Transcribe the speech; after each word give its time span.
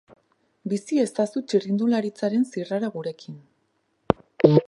Bizi 0.71 0.95
ezazu 1.03 1.43
txirrindulariotzaren 1.51 2.47
zirrara 2.55 2.89
gurekin. 2.97 3.39